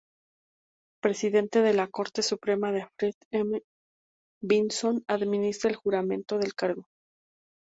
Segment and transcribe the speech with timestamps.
[0.99, 3.61] Presidente de la Corte Suprema de Fred M.
[4.41, 6.87] Vinson administra el juramento del cargo.